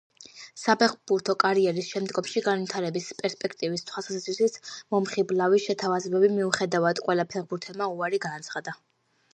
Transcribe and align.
საფეხბურთო 0.59 1.33
კარიერის 1.43 1.89
შემდგომი 1.95 2.43
განვითარების 2.47 3.09
პერსპექტივის 3.19 3.85
თვალსაზრისით 3.91 4.59
მომხიბლავი 4.97 5.61
შეთავაზების 5.69 6.35
მიუხედავად 6.41 7.05
ყველა 7.09 7.29
ფეხბურთელმა 7.37 7.93
უარი 7.97 8.25
განაცხადა. 8.27 8.79